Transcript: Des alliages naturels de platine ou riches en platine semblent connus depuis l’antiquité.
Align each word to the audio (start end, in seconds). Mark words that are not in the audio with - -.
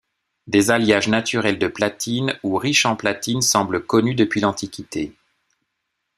Des 0.47 0.71
alliages 0.71 1.09
naturels 1.09 1.59
de 1.59 1.67
platine 1.67 2.35
ou 2.41 2.57
riches 2.57 2.87
en 2.87 2.95
platine 2.95 3.43
semblent 3.43 3.85
connus 3.85 4.15
depuis 4.15 4.41
l’antiquité. 4.41 5.13